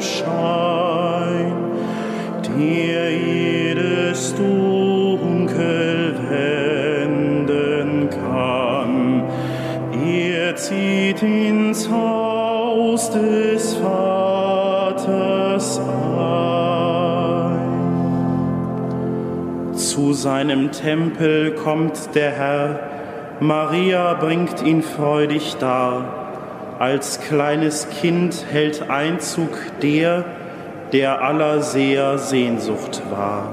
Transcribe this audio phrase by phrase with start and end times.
[0.00, 1.52] Schein,
[2.42, 9.24] dir jedes Dunkel wenden kann.
[10.04, 15.78] Ihr zieht ins Haus des Vaters
[16.18, 17.60] ein.
[19.74, 22.80] Zu seinem Tempel kommt der Herr,
[23.40, 26.19] Maria bringt ihn freudig dar.
[26.80, 29.50] Als kleines Kind hält Einzug
[29.82, 30.24] der,
[30.94, 33.52] der aller Seher Sehnsucht war.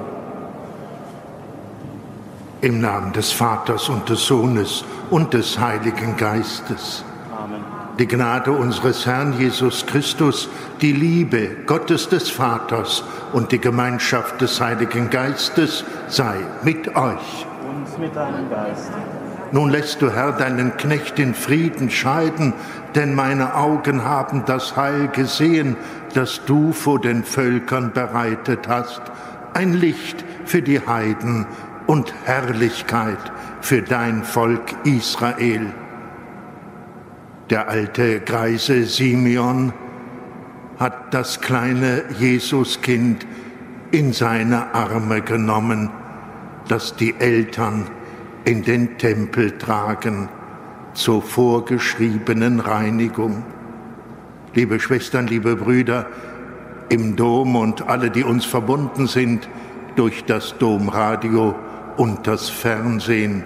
[2.61, 7.03] Im Namen des Vaters und des Sohnes und des Heiligen Geistes.
[7.37, 7.65] Amen.
[7.99, 10.47] Die Gnade unseres Herrn Jesus Christus,
[10.79, 17.45] die Liebe Gottes des Vaters und die Gemeinschaft des Heiligen Geistes sei mit euch.
[17.67, 18.93] Und mit deinem Geist.
[19.51, 22.53] Nun lässt du, Herr, deinen Knecht in Frieden scheiden,
[22.95, 25.77] denn meine Augen haben das Heil gesehen,
[26.13, 29.01] das du vor den Völkern bereitet hast,
[29.53, 31.45] ein Licht für die Heiden
[31.85, 33.31] und Herrlichkeit
[33.61, 35.73] für dein Volk Israel.
[37.49, 39.71] Der alte Greise Simeon
[40.77, 43.25] hat das kleine Jesuskind
[43.91, 45.89] in seine Arme genommen,
[46.67, 47.87] das die Eltern
[48.47, 50.29] in den Tempel tragen
[50.93, 53.43] zur vorgeschriebenen Reinigung.
[54.53, 56.07] Liebe Schwestern, liebe Brüder,
[56.87, 59.49] im Dom und alle, die uns verbunden sind
[59.97, 61.55] durch das Domradio,
[61.97, 63.43] und das Fernsehen.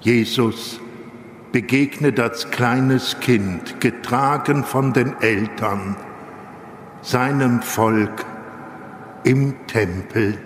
[0.00, 0.80] Jesus
[1.52, 5.96] begegnet als kleines Kind, getragen von den Eltern,
[7.00, 8.26] seinem Volk
[9.22, 10.38] im Tempel.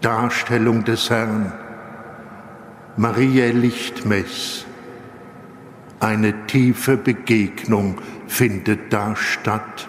[0.00, 1.52] Darstellung des Herrn.
[2.96, 4.64] Maria Lichtmess.
[6.00, 9.88] Eine tiefe Begegnung findet da statt.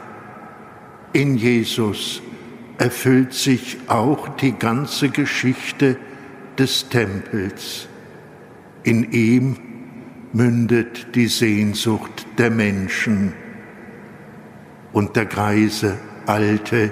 [1.13, 2.21] In Jesus
[2.77, 5.97] erfüllt sich auch die ganze Geschichte
[6.57, 7.87] des Tempels.
[8.83, 9.57] In ihm
[10.33, 13.33] mündet die Sehnsucht der Menschen.
[14.91, 16.91] Und der greise Alte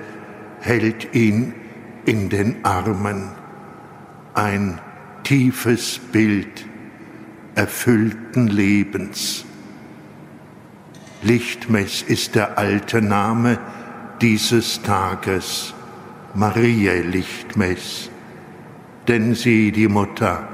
[0.61, 1.53] hält ihn
[2.09, 3.29] in den Armen.
[4.33, 4.81] Ein
[5.21, 6.65] tiefes Bild
[7.53, 9.45] erfüllten Lebens.
[11.21, 13.59] Lichtmess ist der alte Name
[14.21, 15.75] dieses Tages.
[16.33, 18.09] Maria Lichtmess,
[19.07, 20.47] denn sie, die Mutter,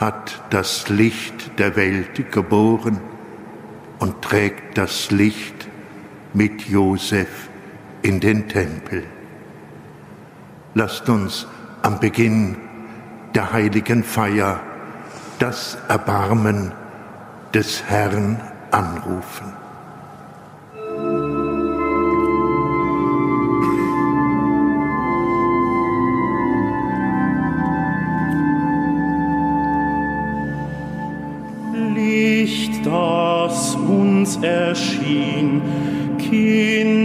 [0.00, 3.00] hat das Licht der Welt geboren
[4.00, 5.68] und trägt das Licht
[6.34, 7.48] mit Josef
[8.02, 9.04] in den Tempel.
[10.78, 11.46] Lasst uns
[11.80, 12.54] am Beginn
[13.34, 14.60] der heiligen Feier
[15.38, 16.70] das Erbarmen
[17.54, 18.38] des Herrn
[18.70, 19.54] anrufen.
[34.26, 35.62] uns erschien,
[36.18, 36.95] Kind,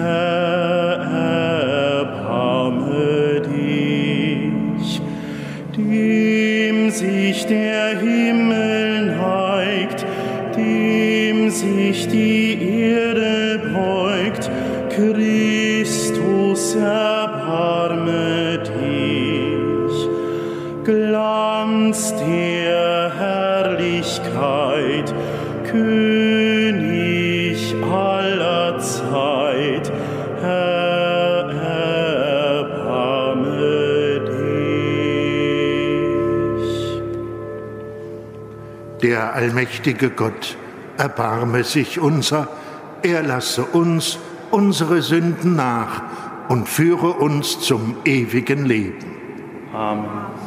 [0.00, 0.39] Herr,
[39.32, 40.56] Allmächtige Gott
[40.96, 42.48] erbarme sich unser,
[43.02, 44.18] er lasse uns
[44.50, 46.02] unsere Sünden nach
[46.48, 49.16] und führe uns zum ewigen Leben.
[49.72, 50.39] Amen.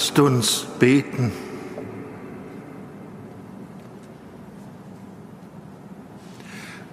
[0.00, 1.30] Lasst uns beten.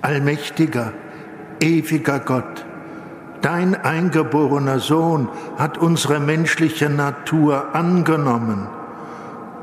[0.02, 0.92] Allmächtiger,
[1.62, 2.66] ewiger Gott,
[3.42, 8.68] dein eingeborener Sohn hat unsere menschliche Natur angenommen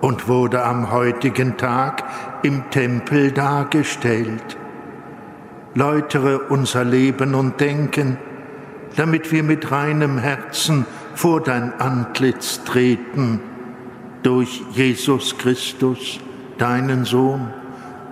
[0.01, 2.03] und wurde am heutigen Tag
[2.43, 4.57] im Tempel dargestellt.
[5.75, 8.17] Läutere unser Leben und Denken,
[8.97, 13.41] damit wir mit reinem Herzen vor dein Antlitz treten,
[14.23, 16.19] durch Jesus Christus,
[16.59, 17.53] deinen Sohn,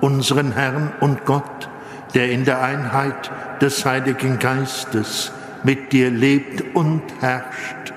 [0.00, 1.68] unseren Herrn und Gott,
[2.14, 5.32] der in der Einheit des Heiligen Geistes
[5.64, 7.94] mit dir lebt und herrscht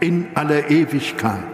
[0.00, 1.53] in aller Ewigkeit.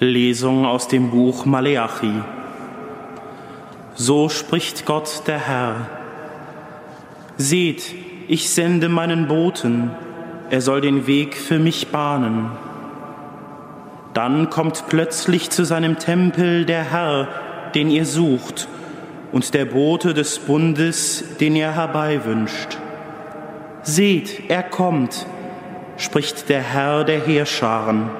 [0.00, 2.12] Lesung aus dem Buch Maleachi.
[3.94, 5.88] So spricht Gott der Herr.
[7.38, 7.94] Seht,
[8.28, 9.90] ich sende meinen Boten,
[10.50, 12.50] er soll den Weg für mich bahnen.
[14.12, 17.28] Dann kommt plötzlich zu seinem Tempel der Herr,
[17.74, 18.68] den ihr sucht,
[19.32, 22.78] und der Bote des Bundes, den ihr herbeiwünscht.
[23.82, 25.26] Seht, er kommt,
[25.96, 28.10] spricht der Herr der Heerscharen.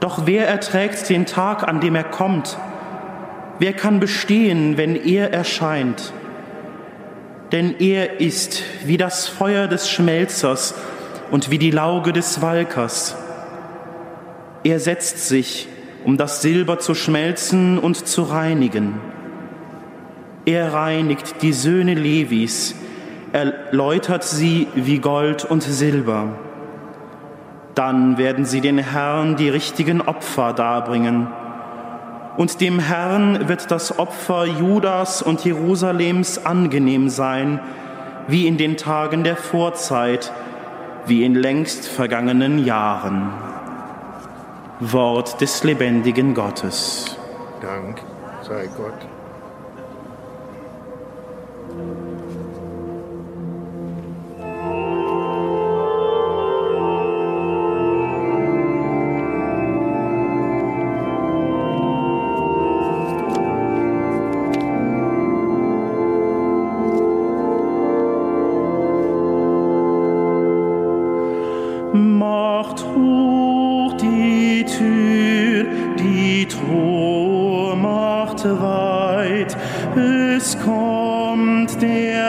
[0.00, 2.56] Doch wer erträgt den Tag, an dem er kommt?
[3.58, 6.12] Wer kann bestehen, wenn er erscheint?
[7.50, 10.74] Denn er ist wie das Feuer des Schmelzers
[11.30, 13.16] und wie die Lauge des Walkers.
[14.64, 15.68] Er setzt sich,
[16.04, 19.00] um das Silber zu schmelzen und zu reinigen.
[20.44, 22.74] Er reinigt die Söhne Levis,
[23.32, 26.38] er läutert sie wie Gold und Silber.
[27.78, 31.28] Dann werden sie den Herrn die richtigen Opfer darbringen.
[32.36, 37.60] Und dem Herrn wird das Opfer Judas und Jerusalems angenehm sein,
[38.26, 40.32] wie in den Tagen der Vorzeit,
[41.06, 43.30] wie in längst vergangenen Jahren.
[44.80, 47.16] Wort des lebendigen Gottes.
[47.62, 48.02] Dank
[48.42, 49.06] sei Gott.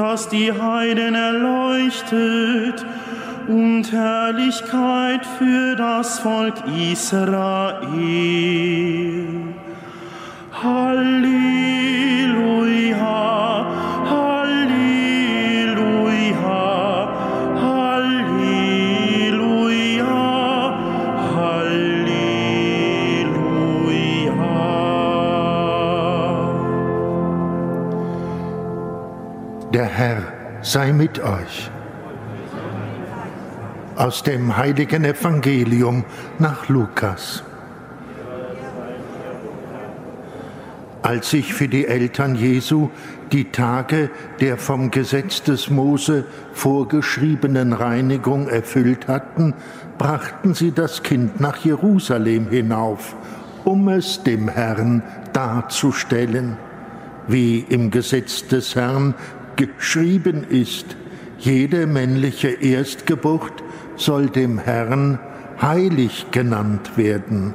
[0.06, 2.86] Das die Heiden erleuchtet
[3.48, 6.54] und Herrlichkeit für das Volk
[6.92, 8.95] Israel.
[30.66, 31.70] Sei mit euch.
[33.94, 36.04] Aus dem heiligen Evangelium
[36.40, 37.44] nach Lukas.
[41.02, 42.90] Als sich für die Eltern Jesu
[43.30, 49.54] die Tage der vom Gesetz des Mose vorgeschriebenen Reinigung erfüllt hatten,
[49.98, 53.14] brachten sie das Kind nach Jerusalem hinauf,
[53.64, 56.56] um es dem Herrn darzustellen,
[57.28, 59.14] wie im Gesetz des Herrn
[59.56, 60.96] geschrieben ist,
[61.38, 63.62] jede männliche Erstgeburt
[63.96, 65.18] soll dem Herrn
[65.60, 67.54] heilig genannt werden.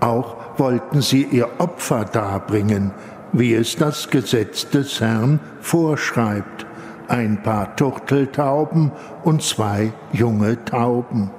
[0.00, 2.92] Auch wollten sie ihr Opfer darbringen,
[3.32, 6.66] wie es das Gesetz des Herrn vorschreibt,
[7.08, 8.92] ein paar Turteltauben
[9.24, 11.30] und zwei junge Tauben.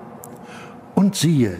[0.95, 1.57] Und siehe,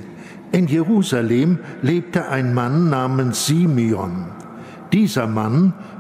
[0.52, 4.28] in Jerusalem lebte ein Mann namens Simeon.
[4.94, 5.74] Dieser Mann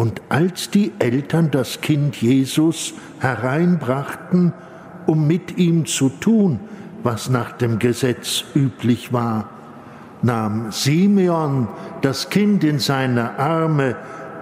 [0.00, 4.54] und als die Eltern das Kind Jesus hereinbrachten,
[5.04, 6.58] um mit ihm zu tun,
[7.02, 9.50] was nach dem Gesetz üblich war,
[10.22, 11.68] nahm Simeon
[12.00, 13.94] das Kind in seine Arme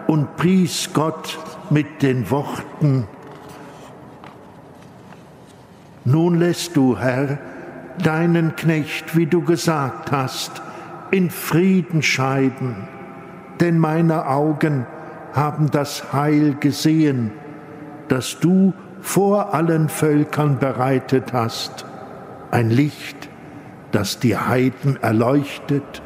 [0.06, 3.08] und pries Gott mit den Worten,
[6.04, 7.38] Nun lässt du, Herr,
[8.00, 10.62] deinen Knecht, wie du gesagt hast,
[11.10, 12.76] in Frieden scheiden,
[13.58, 14.86] denn meine Augen
[15.38, 17.30] haben das Heil gesehen,
[18.09, 21.87] das du vor allen Völkern bereitet hast,
[22.50, 23.28] ein Licht,
[23.92, 26.02] das die Heiden erleuchtet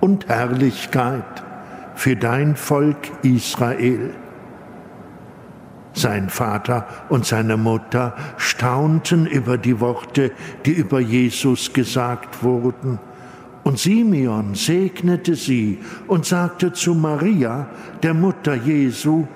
[0.00, 1.44] und Herrlichkeit
[1.94, 4.14] für dein Volk Israel.
[5.92, 10.32] Sein Vater und seine Mutter staunten über die Worte,
[10.64, 12.98] die über Jesus gesagt wurden.
[13.64, 15.78] Und Simeon segnete sie
[16.08, 17.68] und sagte zu Maria,
[18.02, 19.26] der Mutter Jesu,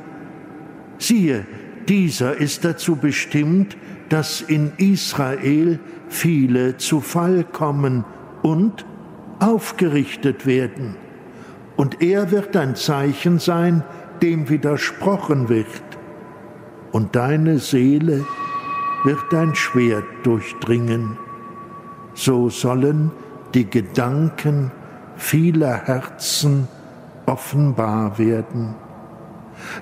[0.99, 1.47] siehe,
[1.89, 3.77] dieser ist dazu bestimmt,
[4.09, 5.79] dass in Israel
[6.09, 8.05] viele zu Fall kommen
[8.43, 8.85] und
[9.39, 10.97] aufgerichtet werden.
[11.77, 13.85] Und er wird ein Zeichen sein,
[14.23, 15.67] dem widersprochen wird.
[16.91, 18.25] Und deine Seele
[19.05, 21.19] wird ein Schwert durchdringen.
[22.15, 23.13] So sollen
[23.57, 24.71] die Gedanken
[25.17, 26.69] vieler Herzen
[27.25, 28.75] offenbar werden.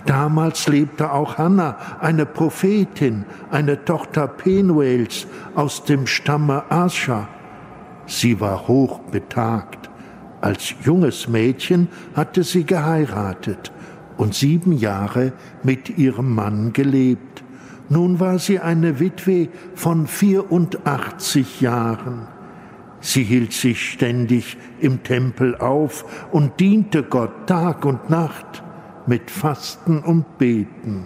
[0.06, 5.26] Damals lebte auch Hannah, eine Prophetin, eine Tochter Penuels
[5.56, 7.28] aus dem Stamme Ascha.
[8.06, 9.90] Sie war hoch betagt.
[10.40, 13.72] Als junges Mädchen hatte sie geheiratet
[14.16, 15.32] und sieben Jahre
[15.64, 17.42] mit ihrem Mann gelebt.
[17.88, 22.33] Nun war sie eine Witwe von 84 Jahren.
[23.04, 28.62] Sie hielt sich ständig im Tempel auf und diente Gott Tag und Nacht
[29.06, 31.04] mit Fasten und Beten.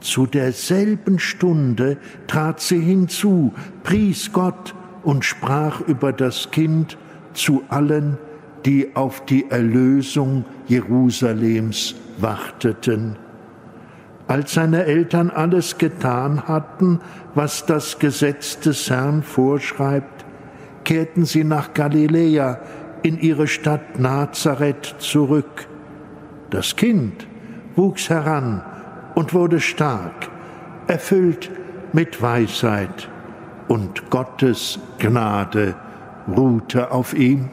[0.00, 6.98] Zu derselben Stunde trat sie hinzu, pries Gott und sprach über das Kind
[7.32, 8.18] zu allen,
[8.66, 13.16] die auf die Erlösung Jerusalems warteten.
[14.28, 17.00] Als seine Eltern alles getan hatten,
[17.34, 20.26] was das Gesetz des Herrn vorschreibt,
[20.90, 22.58] kehrten sie nach Galiläa
[23.04, 25.68] in ihre Stadt Nazareth zurück.
[26.50, 27.28] Das Kind
[27.76, 28.60] wuchs heran
[29.14, 30.28] und wurde stark,
[30.88, 31.48] erfüllt
[31.92, 33.08] mit Weisheit,
[33.68, 35.76] und Gottes Gnade
[36.26, 37.48] ruhte auf ihm.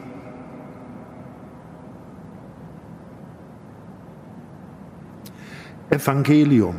[5.90, 6.74] Evangelium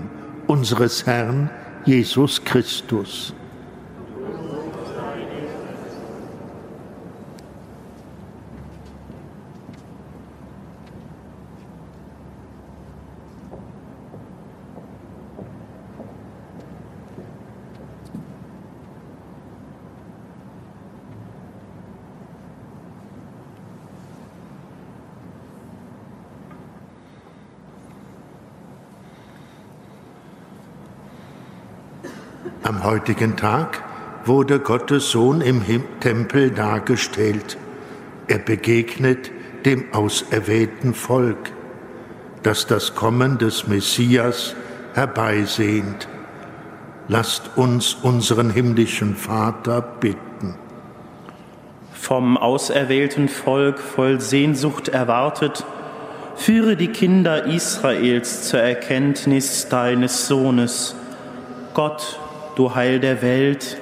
[0.48, 1.50] unseres Herrn
[1.86, 3.34] Jesus Christus.
[32.90, 33.84] Heutigen Tag
[34.26, 35.62] wurde Gottes Sohn im
[36.00, 37.56] Tempel dargestellt.
[38.28, 39.30] Er begegnet
[39.64, 41.52] dem auserwählten Volk,
[42.42, 44.56] das das Kommen des Messias
[44.96, 46.08] herbeisehnt.
[47.08, 50.56] Lasst uns unseren himmlischen Vater bitten.
[51.94, 55.64] Vom auserwählten Volk voll Sehnsucht erwartet,
[56.36, 60.96] Führe die Kinder Israels zur Erkenntnis deines Sohnes.
[61.76, 62.18] Gott,
[62.60, 63.78] du Heil der Welt,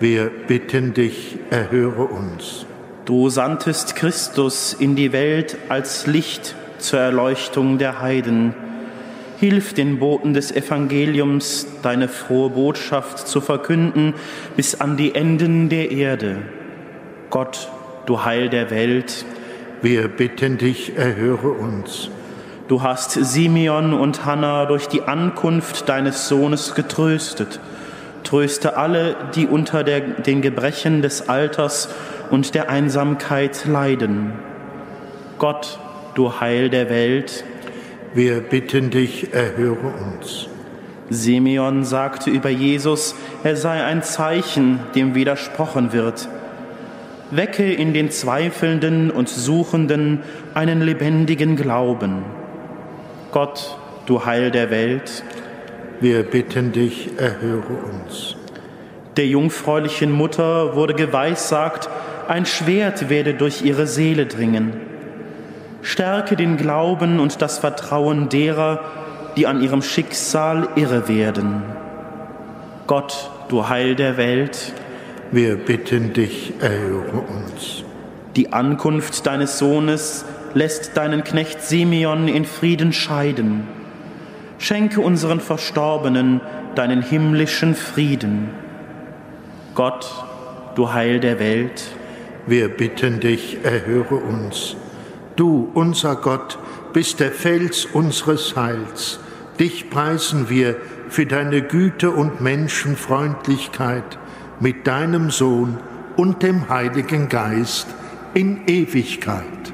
[0.00, 2.66] Wir bitten dich, erhöre uns.
[3.04, 8.54] du sandtest Christus in die Welt als Licht zur Erleuchtung der Heiden.
[9.38, 14.14] Hilf den Boten des Evangeliums, deine frohe Botschaft zu verkünden
[14.56, 16.38] bis an die Enden der Erde.
[17.30, 17.68] Gott,
[18.06, 19.24] du Heil der Welt,
[19.80, 22.10] Wir bitten dich, erhöre uns.
[22.66, 27.60] Du hast Simeon und Hannah durch die Ankunft deines Sohnes getröstet.
[28.24, 31.88] Tröste alle, die unter der, den Gebrechen des Alters
[32.30, 34.32] und der Einsamkeit leiden.
[35.38, 35.78] Gott,
[36.14, 37.44] du Heil der Welt,
[38.14, 40.46] Wir bitten dich, erhöre uns.
[41.08, 46.28] Simeon sagte über Jesus, er sei ein Zeichen, dem widersprochen wird.
[47.30, 50.20] Wecke in den Zweifelnden und Suchenden
[50.52, 52.22] einen lebendigen Glauben.
[53.30, 55.24] Gott, du Heil der Welt,
[56.02, 58.34] Wir bitten dich, erhöre uns.
[59.16, 61.88] der jungfräulichen Mutter wurde geweissagt,
[62.26, 64.72] ein Schwert werde durch ihre Seele dringen.
[65.82, 68.80] Stärke den Glauben und das Vertrauen derer,
[69.36, 71.62] die an ihrem Schicksal irre werden.
[72.88, 74.72] Gott, du Heil der Welt,
[75.30, 77.84] Wir bitten dich, erhöre uns.
[78.34, 83.68] die Ankunft deines Sohnes lässt deinen Knecht Simeon in Frieden scheiden.
[84.62, 86.40] Schenke unseren Verstorbenen
[86.76, 88.50] deinen himmlischen Frieden.
[89.74, 90.08] Gott,
[90.76, 91.82] du Heil der Welt,
[92.46, 94.76] Wir bitten dich, erhöre uns.
[95.36, 96.58] Du, unser Gott,
[96.92, 99.18] bist der Fels unseres Heils.
[99.58, 100.76] Dich preisen wir
[101.08, 104.18] für deine Güte und Menschenfreundlichkeit
[104.60, 105.78] mit deinem Sohn
[106.16, 107.88] und dem Heiligen Geist
[108.34, 109.72] in Ewigkeit.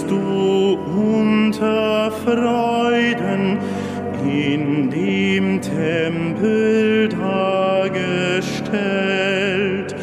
[0.00, 3.58] Bist du unter Freuden
[4.24, 9.94] in dem Tempel dargestellt,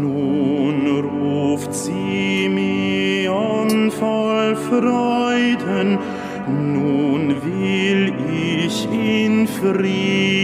[0.00, 0.78] Nun
[1.10, 2.50] ruft Simeon
[3.90, 5.98] voll Freuden,
[6.48, 10.41] nun will ich in Frieden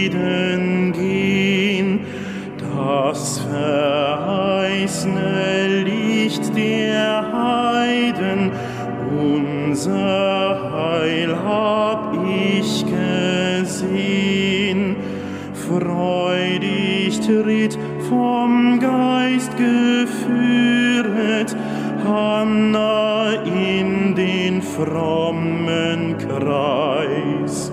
[17.41, 17.77] Tritt
[18.09, 21.55] vom Geist geführet,
[22.05, 27.71] Hanna in den frommen Kreis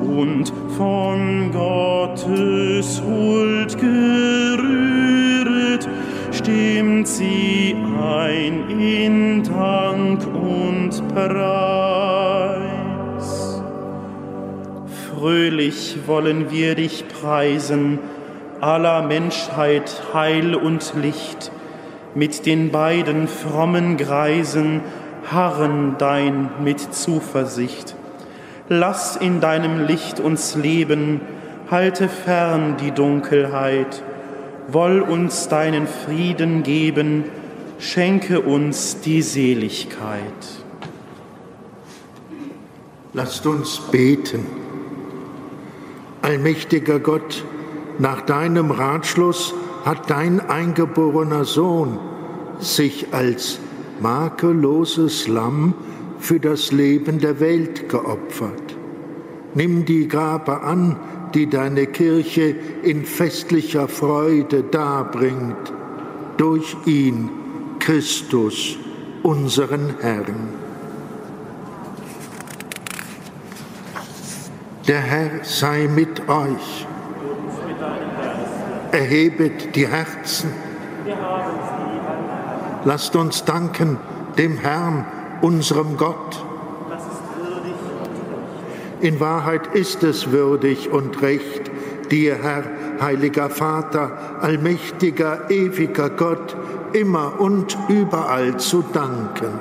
[0.00, 5.88] und von Gottes Huld gerühret,
[6.32, 12.66] stimmt sie ein in Dank und Preis.
[15.12, 18.00] Fröhlich wollen wir dich preisen,
[18.60, 21.50] aller Menschheit Heil und Licht,
[22.14, 24.80] mit den beiden frommen Greisen
[25.30, 27.94] harren dein mit Zuversicht.
[28.68, 31.20] Lass in deinem Licht uns leben,
[31.70, 34.02] halte fern die Dunkelheit,
[34.68, 37.24] woll uns deinen Frieden geben,
[37.78, 40.20] schenke uns die Seligkeit.
[43.12, 44.46] Lasst uns beten.
[46.22, 47.44] Allmächtiger Gott,
[47.98, 49.54] nach deinem Ratschluss
[49.84, 51.98] hat dein eingeborener Sohn
[52.58, 53.58] sich als
[54.00, 55.74] makelloses Lamm
[56.18, 58.76] für das Leben der Welt geopfert.
[59.54, 60.96] Nimm die Gabe an,
[61.34, 65.72] die deine Kirche in festlicher Freude darbringt,
[66.36, 67.30] durch ihn,
[67.78, 68.76] Christus,
[69.22, 70.48] unseren Herrn.
[74.88, 76.86] Der Herr sei mit euch.
[78.92, 80.50] Erhebet die Herzen.
[82.84, 83.98] Lasst uns danken
[84.38, 85.04] dem Herrn,
[85.40, 86.44] unserem Gott.
[89.00, 91.70] In Wahrheit ist es würdig und recht,
[92.10, 92.64] dir, Herr,
[93.00, 96.56] heiliger Vater, allmächtiger, ewiger Gott,
[96.92, 99.52] immer und überall zu danken.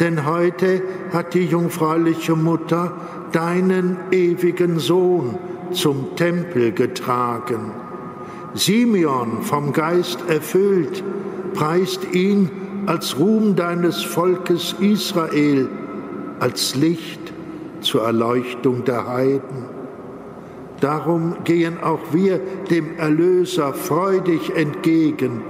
[0.00, 2.92] Denn heute hat die jungfräuliche Mutter
[3.32, 5.38] deinen ewigen Sohn
[5.72, 7.72] zum Tempel getragen.
[8.54, 11.02] Simeon vom Geist erfüllt,
[11.54, 12.50] preist ihn
[12.86, 15.68] als Ruhm deines Volkes Israel,
[16.40, 17.32] als Licht
[17.80, 19.66] zur Erleuchtung der Heiden.
[20.80, 25.42] Darum gehen auch wir dem Erlöser freudig entgegen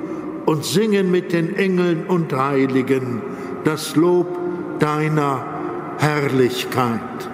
[0.45, 3.23] und singen mit den Engeln und Heiligen
[3.65, 4.27] das Lob
[4.81, 5.45] deiner
[5.99, 7.30] Herrlichkeit.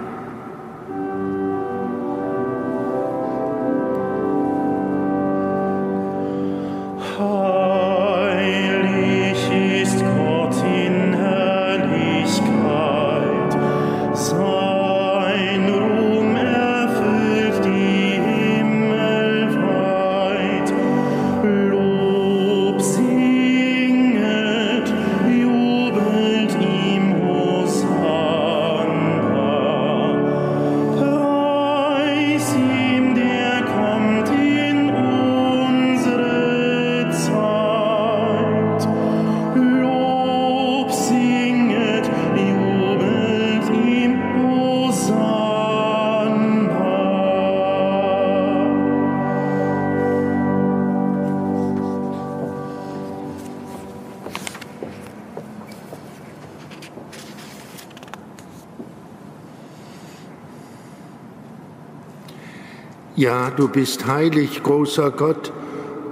[63.17, 65.51] Ja, du bist heilig, großer Gott,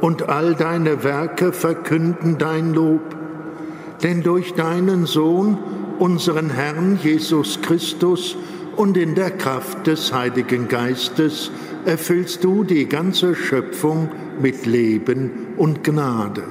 [0.01, 3.15] und all deine Werke verkünden dein Lob.
[4.01, 5.59] Denn durch deinen Sohn,
[5.99, 8.35] unseren Herrn Jesus Christus,
[8.75, 11.51] und in der Kraft des Heiligen Geistes
[11.85, 14.09] erfüllst du die ganze Schöpfung
[14.41, 16.43] mit Leben und Gnade.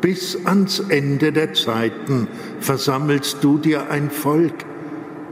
[0.00, 2.28] Bis ans Ende der Zeiten
[2.60, 4.54] versammelst du dir ein Volk,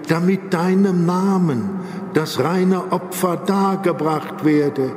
[0.06, 1.70] damit deinem Namen
[2.14, 4.92] das reine Opfer dargebracht werde,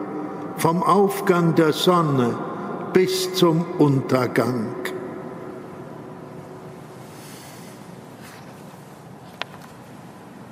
[0.58, 2.38] vom Aufgang der Sonne
[2.94, 4.68] bis zum Untergang.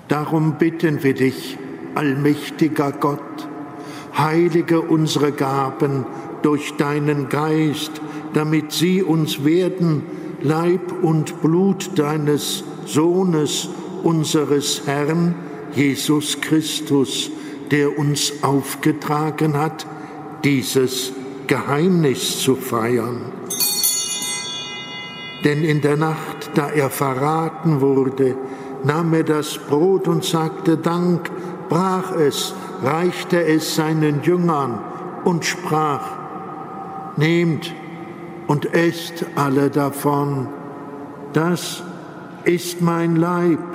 [0.08, 1.58] Darum bitten wir dich,
[1.96, 3.48] allmächtiger Gott,
[4.18, 6.06] heilige unsere Gaben
[6.42, 8.02] durch deinen Geist,
[8.34, 10.04] damit sie uns werden,
[10.42, 13.70] Leib und Blut deines Sohnes,
[14.04, 15.34] unseres Herrn,
[15.76, 17.30] Jesus Christus,
[17.72, 19.86] der uns aufgetragen hat,
[20.44, 21.12] dieses
[21.48, 23.34] Geheimnis zu feiern.
[25.44, 28.36] Denn in der Nacht, da er verraten wurde,
[28.84, 31.30] nahm er das Brot und sagte Dank,
[31.70, 34.80] brach es, reichte es seinen Jüngern
[35.24, 36.26] und sprach,
[37.18, 37.74] Nehmt
[38.48, 40.50] und esst alle davon,
[41.34, 41.84] das
[42.44, 43.75] ist mein Leib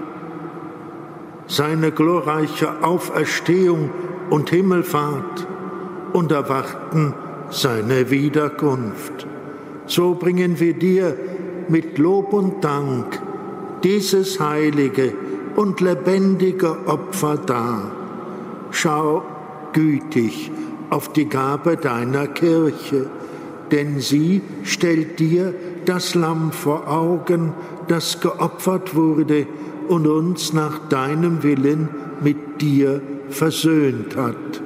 [1.51, 3.89] seine glorreiche Auferstehung
[4.29, 5.45] und Himmelfahrt
[6.13, 7.13] und erwarten
[7.49, 9.27] seine Wiederkunft.
[9.85, 11.17] So bringen wir dir
[11.67, 13.21] mit Lob und Dank
[13.83, 15.13] dieses heilige
[15.57, 17.91] und lebendige Opfer dar.
[18.71, 19.21] Schau
[19.73, 20.51] gütig
[20.89, 23.09] auf die Gabe deiner Kirche,
[23.71, 27.51] denn sie stellt dir das Lamm vor Augen,
[27.89, 29.47] das geopfert wurde
[29.87, 31.89] und uns nach deinem Willen
[32.21, 34.61] mit dir versöhnt hat.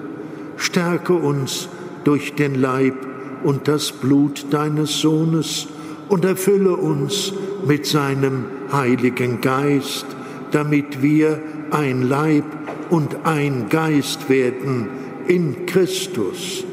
[0.58, 1.70] Stärke uns
[2.04, 2.96] durch den Leib
[3.44, 5.68] und das Blut deines Sohnes
[6.10, 7.34] und erfülle uns
[7.66, 10.06] mit seinem Heiligen Geist,
[10.52, 12.46] damit wir ein Leib
[12.90, 14.88] und ein Geist werden
[15.28, 16.64] in Christus.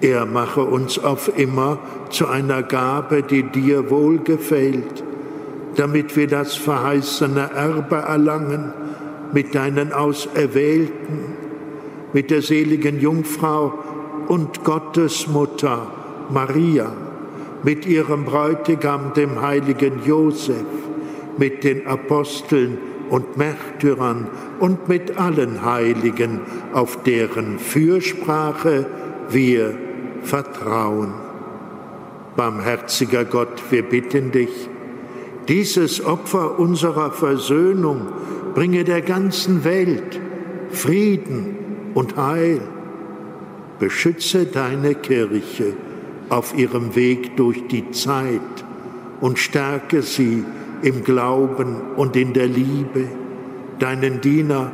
[0.00, 1.78] Er mache uns auf immer
[2.10, 5.02] zu einer Gabe, die dir wohlgefällt,
[5.76, 8.72] damit wir das verheißene Erbe erlangen
[9.32, 11.36] mit deinen Auserwählten,
[12.12, 13.74] mit der seligen Jungfrau
[14.28, 15.86] und Gottesmutter
[16.30, 16.92] Maria,
[17.62, 20.64] mit ihrem Bräutigam, dem heiligen Josef,
[21.38, 22.78] mit den Aposteln
[23.10, 26.40] und Märtyrern und mit allen Heiligen,
[26.72, 28.86] auf deren Fürsprache
[29.28, 29.74] wir
[30.22, 31.14] vertrauen.
[32.36, 34.68] Barmherziger Gott, wir bitten dich,
[35.48, 38.08] dieses Opfer unserer Versöhnung
[38.54, 40.20] bringe der ganzen Welt
[40.70, 41.56] Frieden
[41.94, 42.60] und Heil.
[43.78, 45.74] Beschütze deine Kirche
[46.28, 48.40] auf ihrem Weg durch die Zeit
[49.20, 50.44] und stärke sie
[50.82, 53.08] im Glauben und in der Liebe,
[53.78, 54.72] deinen Diener,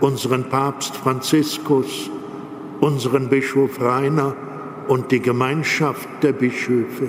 [0.00, 2.10] unseren Papst Franziskus,
[2.80, 4.34] unseren Bischof Rainer
[4.88, 7.08] und die Gemeinschaft der Bischöfe,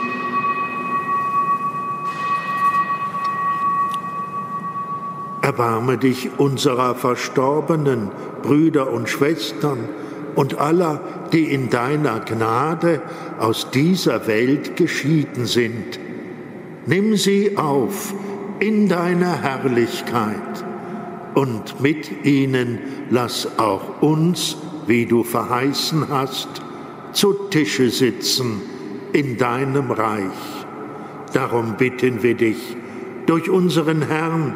[5.41, 8.11] Erbarme dich unserer verstorbenen
[8.43, 9.89] Brüder und Schwestern
[10.35, 11.01] und aller,
[11.33, 13.01] die in deiner Gnade
[13.39, 15.99] aus dieser Welt geschieden sind.
[16.85, 18.13] Nimm sie auf
[18.59, 20.63] in deiner Herrlichkeit
[21.33, 26.49] und mit ihnen lass auch uns, wie du verheißen hast,
[27.13, 28.61] zu Tische sitzen
[29.13, 30.65] in deinem Reich.
[31.33, 32.75] Darum bitten wir dich
[33.25, 34.55] durch unseren Herrn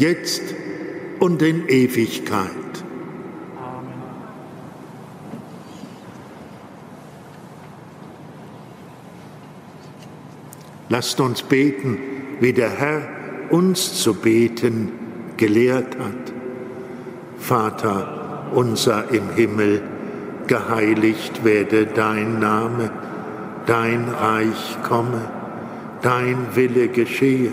[0.00, 0.42] jetzt
[1.18, 2.50] und in Ewigkeit.
[3.58, 3.92] Amen.
[10.88, 11.98] Lasst uns beten,
[12.40, 13.02] wie der Herr
[13.50, 14.92] uns zu beten
[15.36, 16.32] gelehrt hat.
[17.38, 19.82] Vater unser im Himmel,
[20.46, 22.90] geheiligt werde dein Name,
[23.66, 25.30] dein Reich komme,
[26.02, 27.52] dein Wille geschehe,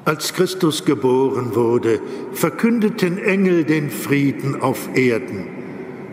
[0.11, 2.01] Als Christus geboren wurde,
[2.33, 5.47] verkündeten Engel den Frieden auf Erden.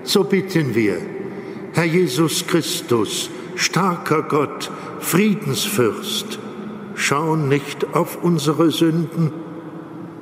[0.04, 0.98] So bitten wir,
[1.72, 6.38] Herr Jesus Christus, starker Gott, Friedensfürst,
[6.94, 9.32] schau nicht auf unsere Sünden,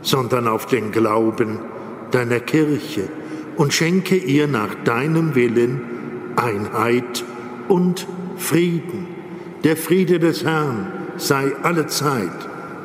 [0.01, 1.59] sondern auf den Glauben
[2.13, 3.11] deiner Kirche
[3.59, 5.83] und schenke ihr nach deinem Willen
[6.37, 7.27] Einheit
[7.69, 8.07] und
[8.39, 9.07] Frieden.
[9.65, 12.56] Der Friede des Herrn sei alle Zeit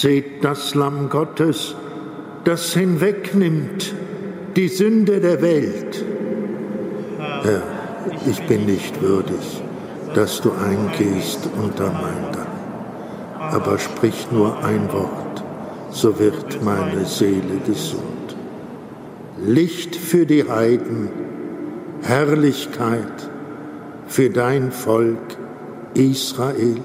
[0.00, 1.74] Seht das Lamm Gottes,
[2.44, 3.94] das hinwegnimmt
[4.56, 6.02] die Sünde der Welt.
[7.42, 7.62] Herr,
[8.26, 9.62] ich bin nicht würdig,
[10.14, 13.52] dass du eingehst unter mein Dach.
[13.58, 15.44] Aber sprich nur ein Wort,
[15.90, 18.36] so wird meine Seele gesund.
[19.44, 21.10] Licht für die Heiden,
[22.00, 23.30] Herrlichkeit
[24.06, 25.36] für dein Volk
[25.92, 26.80] Israel.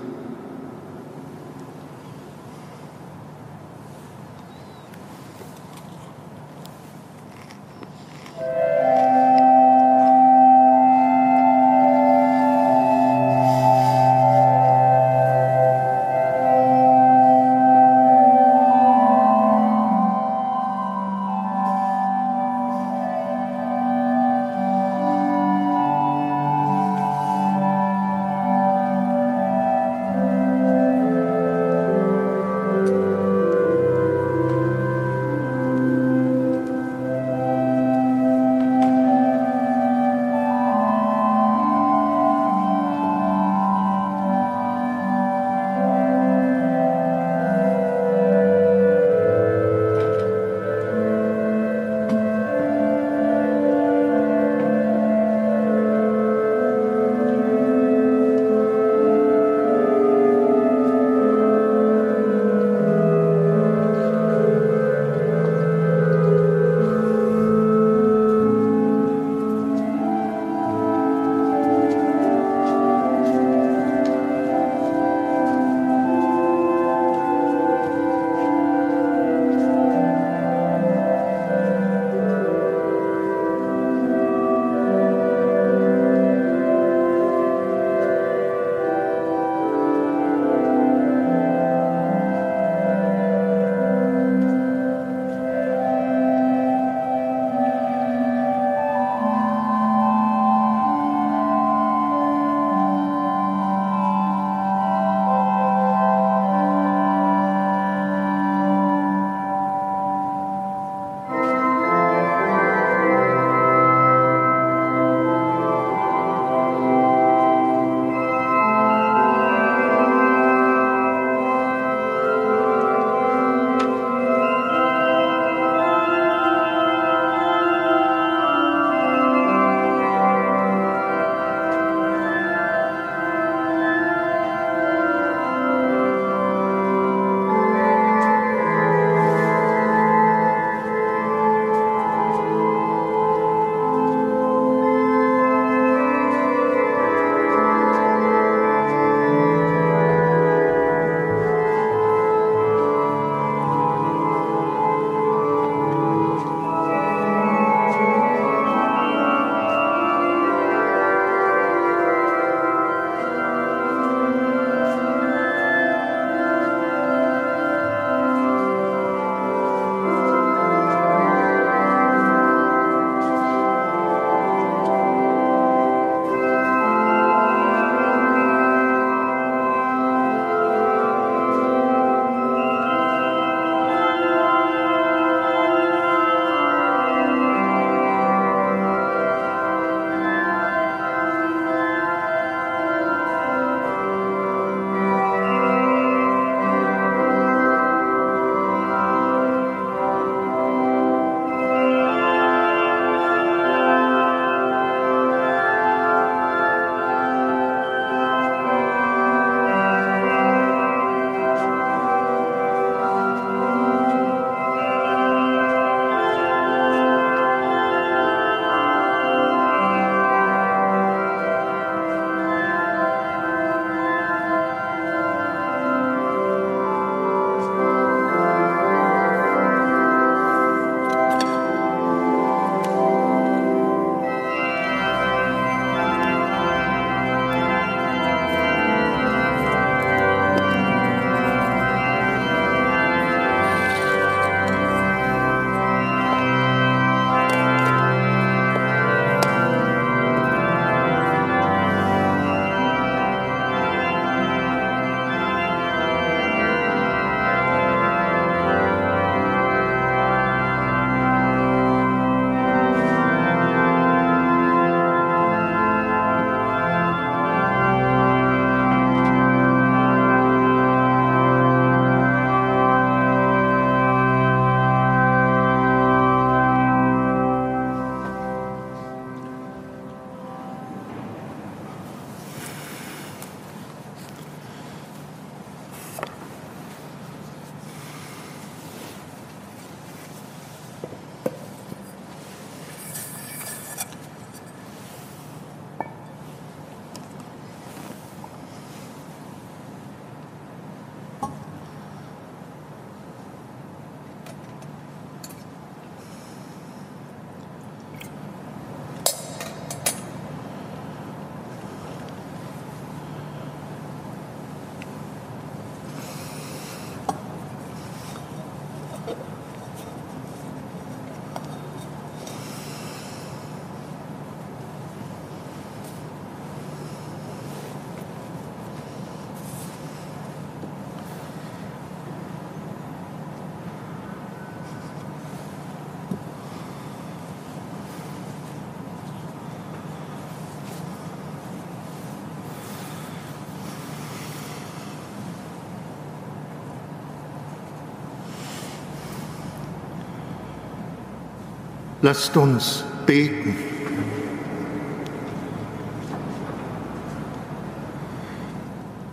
[352.25, 353.75] Lasst uns beten.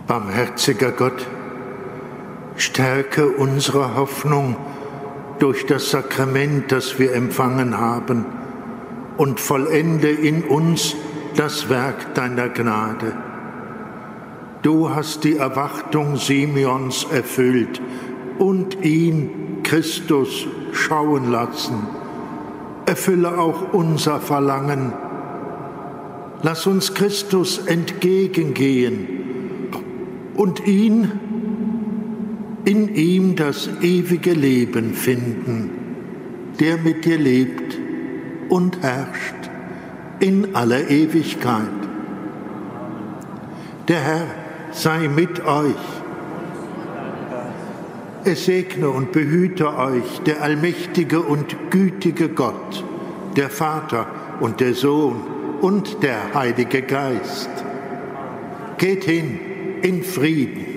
[0.05, 1.25] Barmherziger Gott,
[2.55, 4.57] stärke unsere Hoffnung
[5.39, 8.25] durch das Sakrament, das wir empfangen haben,
[9.17, 10.95] und vollende in uns
[11.35, 13.17] das Werk deiner Gnade.
[14.61, 17.81] Du hast die Erwartung Simeons erfüllt
[18.37, 22.02] und ihn, Christus, schauen lassen.
[22.93, 24.93] Erfülle auch unser Verlangen.
[26.43, 29.07] Lass uns Christus entgegengehen
[30.35, 31.11] und ihn,
[32.65, 35.71] in ihm das ewige Leben finden,
[36.59, 37.79] der mit dir lebt
[38.49, 39.49] und herrscht
[40.19, 41.81] in aller Ewigkeit.
[43.87, 44.27] Der Herr
[44.71, 46.02] sei mit euch.
[48.25, 52.83] Es segne und behüte euch der allmächtige und gütige Gott,
[53.35, 54.07] der Vater
[54.39, 55.21] und der Sohn
[55.59, 57.49] und der Heilige Geist.
[58.77, 59.39] Geht hin
[59.81, 60.72] in Frieden.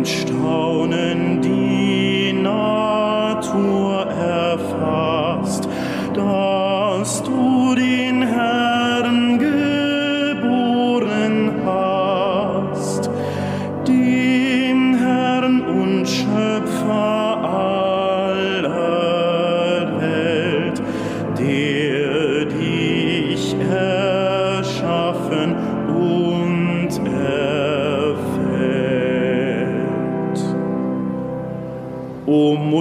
[0.00, 0.39] Mensch.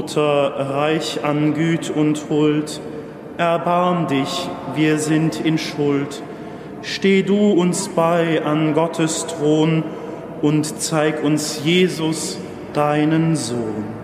[0.10, 2.82] Mutter, reich an Güt und Huld,
[3.38, 6.24] erbarm dich, wir sind in Schuld.
[6.82, 9.84] Steh du uns bei an Gottes Thron
[10.41, 12.39] und zeig uns Jesus,
[12.74, 13.99] deinen Sohn.